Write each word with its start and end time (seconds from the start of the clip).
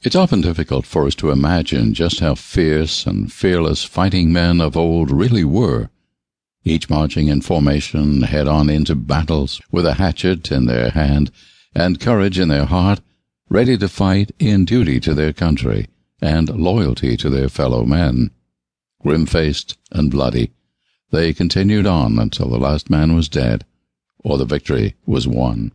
It's 0.00 0.14
often 0.14 0.42
difficult 0.42 0.86
for 0.86 1.08
us 1.08 1.16
to 1.16 1.32
imagine 1.32 1.92
just 1.92 2.20
how 2.20 2.36
fierce 2.36 3.04
and 3.04 3.32
fearless 3.32 3.82
fighting 3.82 4.32
men 4.32 4.60
of 4.60 4.76
old 4.76 5.10
really 5.10 5.42
were, 5.42 5.90
each 6.64 6.88
marching 6.88 7.26
in 7.26 7.40
formation 7.40 8.22
head 8.22 8.46
on 8.46 8.70
into 8.70 8.94
battles 8.94 9.60
with 9.72 9.84
a 9.84 9.94
hatchet 9.94 10.52
in 10.52 10.66
their 10.66 10.90
hand 10.90 11.32
and 11.74 11.98
courage 11.98 12.38
in 12.38 12.46
their 12.46 12.66
heart, 12.66 13.00
ready 13.48 13.76
to 13.76 13.88
fight 13.88 14.30
in 14.38 14.64
duty 14.64 15.00
to 15.00 15.14
their 15.14 15.32
country 15.32 15.88
and 16.22 16.48
loyalty 16.48 17.16
to 17.16 17.28
their 17.28 17.48
fellow 17.48 17.84
men. 17.84 18.30
Grim-faced 19.02 19.76
and 19.90 20.12
bloody, 20.12 20.52
they 21.10 21.32
continued 21.32 21.86
on 21.86 22.20
until 22.20 22.48
the 22.48 22.58
last 22.58 22.88
man 22.88 23.16
was 23.16 23.28
dead 23.28 23.64
or 24.20 24.38
the 24.38 24.44
victory 24.44 24.94
was 25.06 25.26
won. 25.26 25.72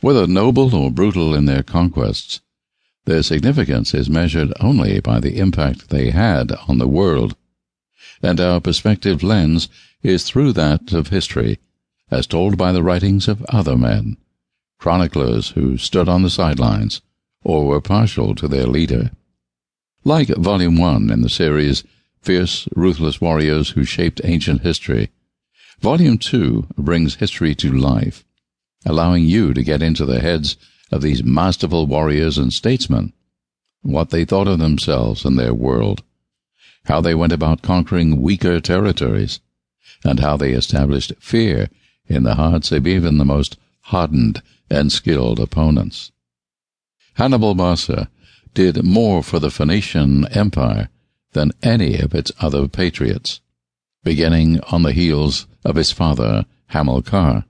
Whether 0.00 0.28
noble 0.28 0.72
or 0.76 0.92
brutal 0.92 1.34
in 1.34 1.46
their 1.46 1.64
conquests, 1.64 2.40
their 3.06 3.22
significance 3.22 3.94
is 3.94 4.10
measured 4.10 4.52
only 4.60 5.00
by 5.00 5.18
the 5.20 5.38
impact 5.38 5.88
they 5.88 6.10
had 6.10 6.52
on 6.68 6.78
the 6.78 6.88
world, 6.88 7.36
and 8.22 8.40
our 8.40 8.60
perspective 8.60 9.22
lens 9.22 9.68
is 10.02 10.24
through 10.24 10.52
that 10.52 10.92
of 10.92 11.08
history, 11.08 11.58
as 12.10 12.26
told 12.26 12.58
by 12.58 12.72
the 12.72 12.82
writings 12.82 13.28
of 13.28 13.44
other 13.48 13.76
men, 13.76 14.16
chroniclers 14.78 15.50
who 15.50 15.78
stood 15.78 16.08
on 16.08 16.22
the 16.22 16.30
sidelines 16.30 17.00
or 17.42 17.64
were 17.64 17.80
partial 17.80 18.34
to 18.34 18.48
their 18.48 18.66
leader. 18.66 19.10
Like 20.04 20.28
Volume 20.28 20.76
1 20.76 21.10
in 21.10 21.22
the 21.22 21.30
series 21.30 21.84
Fierce, 22.20 22.68
Ruthless 22.74 23.20
Warriors 23.20 23.70
Who 23.70 23.84
Shaped 23.84 24.20
Ancient 24.24 24.62
History, 24.62 25.10
Volume 25.80 26.18
2 26.18 26.68
brings 26.76 27.16
history 27.16 27.54
to 27.56 27.70
life, 27.70 28.24
allowing 28.84 29.24
you 29.24 29.54
to 29.54 29.62
get 29.62 29.82
into 29.82 30.04
the 30.04 30.20
heads 30.20 30.56
of 30.90 31.02
these 31.02 31.24
masterful 31.24 31.86
warriors 31.86 32.38
and 32.38 32.52
statesmen, 32.52 33.12
what 33.82 34.10
they 34.10 34.24
thought 34.24 34.48
of 34.48 34.58
themselves 34.58 35.24
and 35.24 35.38
their 35.38 35.54
world, 35.54 36.02
how 36.84 37.00
they 37.00 37.14
went 37.14 37.32
about 37.32 37.62
conquering 37.62 38.20
weaker 38.20 38.60
territories, 38.60 39.40
and 40.04 40.20
how 40.20 40.36
they 40.36 40.52
established 40.52 41.12
fear 41.18 41.68
in 42.06 42.22
the 42.22 42.34
hearts 42.34 42.70
of 42.70 42.86
even 42.86 43.18
the 43.18 43.24
most 43.24 43.56
hardened 43.82 44.42
and 44.70 44.92
skilled 44.92 45.40
opponents. 45.40 46.12
Hannibal 47.14 47.54
Barca 47.54 48.10
did 48.52 48.84
more 48.84 49.22
for 49.22 49.38
the 49.38 49.50
Phoenician 49.50 50.26
Empire 50.28 50.88
than 51.32 51.52
any 51.62 51.98
of 51.98 52.14
its 52.14 52.30
other 52.40 52.68
patriots, 52.68 53.40
beginning 54.04 54.60
on 54.72 54.82
the 54.82 54.92
heels 54.92 55.46
of 55.64 55.76
his 55.76 55.92
father 55.92 56.44
Hamilcar. 56.68 57.44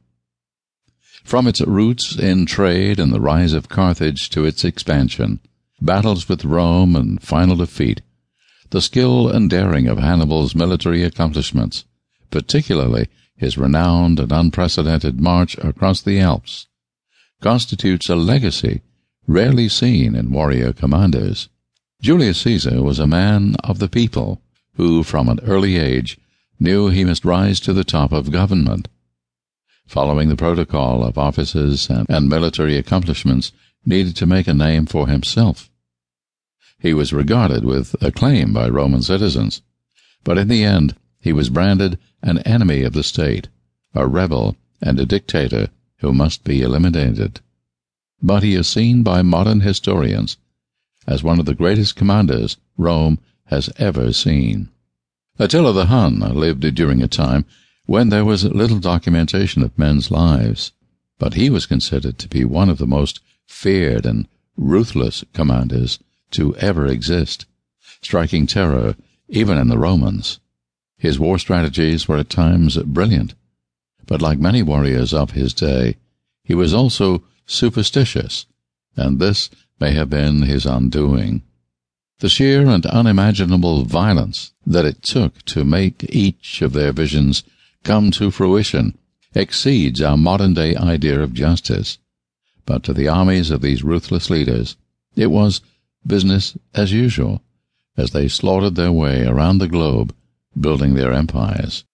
From 1.26 1.48
its 1.48 1.60
roots 1.60 2.16
in 2.16 2.46
trade 2.46 3.00
and 3.00 3.12
the 3.12 3.20
rise 3.20 3.52
of 3.52 3.68
Carthage 3.68 4.30
to 4.30 4.44
its 4.44 4.64
expansion, 4.64 5.40
battles 5.80 6.28
with 6.28 6.44
Rome 6.44 6.94
and 6.94 7.20
final 7.20 7.56
defeat, 7.56 8.00
the 8.70 8.80
skill 8.80 9.28
and 9.28 9.50
daring 9.50 9.88
of 9.88 9.98
Hannibal's 9.98 10.54
military 10.54 11.02
accomplishments, 11.02 11.84
particularly 12.30 13.08
his 13.36 13.58
renowned 13.58 14.20
and 14.20 14.30
unprecedented 14.30 15.20
march 15.20 15.58
across 15.58 16.00
the 16.00 16.20
Alps, 16.20 16.68
constitutes 17.40 18.08
a 18.08 18.14
legacy 18.14 18.82
rarely 19.26 19.68
seen 19.68 20.14
in 20.14 20.30
warrior 20.30 20.72
commanders. 20.72 21.48
Julius 22.00 22.38
Caesar 22.42 22.84
was 22.84 23.00
a 23.00 23.06
man 23.08 23.56
of 23.64 23.80
the 23.80 23.88
people 23.88 24.42
who, 24.74 25.02
from 25.02 25.28
an 25.28 25.40
early 25.42 25.76
age, 25.76 26.20
knew 26.60 26.88
he 26.88 27.04
must 27.04 27.24
rise 27.24 27.58
to 27.58 27.72
the 27.72 27.82
top 27.82 28.12
of 28.12 28.30
government 28.30 28.86
following 29.86 30.28
the 30.28 30.36
protocol 30.36 31.04
of 31.04 31.16
offices 31.16 31.88
and, 31.88 32.06
and 32.10 32.28
military 32.28 32.76
accomplishments, 32.76 33.52
needed 33.84 34.16
to 34.16 34.26
make 34.26 34.48
a 34.48 34.54
name 34.54 34.86
for 34.86 35.08
himself. 35.08 35.70
He 36.78 36.92
was 36.92 37.12
regarded 37.12 37.64
with 37.64 37.94
acclaim 38.02 38.52
by 38.52 38.68
Roman 38.68 39.02
citizens, 39.02 39.62
but 40.24 40.38
in 40.38 40.48
the 40.48 40.64
end 40.64 40.94
he 41.20 41.32
was 41.32 41.50
branded 41.50 41.98
an 42.22 42.38
enemy 42.38 42.82
of 42.82 42.92
the 42.92 43.02
state, 43.02 43.48
a 43.94 44.06
rebel, 44.06 44.56
and 44.82 44.98
a 44.98 45.06
dictator 45.06 45.68
who 45.98 46.12
must 46.12 46.44
be 46.44 46.62
eliminated. 46.62 47.40
But 48.22 48.42
he 48.42 48.54
is 48.54 48.66
seen 48.66 49.02
by 49.02 49.22
modern 49.22 49.60
historians 49.60 50.36
as 51.06 51.22
one 51.22 51.38
of 51.38 51.46
the 51.46 51.54
greatest 51.54 51.96
commanders 51.96 52.56
Rome 52.76 53.18
has 53.46 53.70
ever 53.78 54.12
seen. 54.12 54.68
Attila 55.38 55.72
the 55.72 55.86
Hun 55.86 56.18
lived 56.18 56.74
during 56.74 57.02
a 57.02 57.08
time 57.08 57.44
when 57.86 58.08
there 58.08 58.24
was 58.24 58.44
little 58.44 58.78
documentation 58.80 59.62
of 59.62 59.78
men's 59.78 60.10
lives, 60.10 60.72
but 61.18 61.34
he 61.34 61.48
was 61.48 61.66
considered 61.66 62.18
to 62.18 62.28
be 62.28 62.44
one 62.44 62.68
of 62.68 62.78
the 62.78 62.86
most 62.86 63.20
feared 63.46 64.04
and 64.04 64.28
ruthless 64.56 65.24
commanders 65.32 65.98
to 66.30 66.54
ever 66.56 66.86
exist, 66.86 67.46
striking 68.02 68.46
terror 68.46 68.96
even 69.28 69.56
in 69.56 69.68
the 69.68 69.78
Romans. 69.78 70.40
His 70.98 71.18
war 71.18 71.38
strategies 71.38 72.08
were 72.08 72.18
at 72.18 72.30
times 72.30 72.76
brilliant, 72.78 73.34
but 74.06 74.22
like 74.22 74.38
many 74.38 74.62
warriors 74.62 75.12
of 75.12 75.32
his 75.32 75.52
day, 75.54 75.96
he 76.42 76.54
was 76.54 76.74
also 76.74 77.22
superstitious, 77.46 78.46
and 78.96 79.18
this 79.18 79.50
may 79.80 79.92
have 79.92 80.10
been 80.10 80.42
his 80.42 80.66
undoing. 80.66 81.42
The 82.20 82.28
sheer 82.28 82.66
and 82.66 82.86
unimaginable 82.86 83.84
violence 83.84 84.52
that 84.66 84.86
it 84.86 85.02
took 85.02 85.44
to 85.46 85.64
make 85.64 86.06
each 86.08 86.62
of 86.62 86.72
their 86.72 86.92
visions 86.92 87.44
come 87.86 88.10
to 88.10 88.32
fruition 88.32 88.98
exceeds 89.32 90.02
our 90.02 90.16
modern 90.16 90.54
day 90.54 90.74
idea 90.74 91.20
of 91.20 91.32
justice. 91.32 91.98
But 92.64 92.82
to 92.82 92.92
the 92.92 93.06
armies 93.06 93.52
of 93.52 93.60
these 93.60 93.84
ruthless 93.84 94.28
leaders, 94.28 94.76
it 95.14 95.28
was 95.28 95.60
business 96.04 96.58
as 96.74 96.92
usual 96.92 97.42
as 97.96 98.10
they 98.10 98.26
slaughtered 98.26 98.74
their 98.74 98.90
way 98.90 99.24
around 99.24 99.58
the 99.58 99.68
globe, 99.68 100.12
building 100.60 100.94
their 100.94 101.12
empires. 101.12 101.84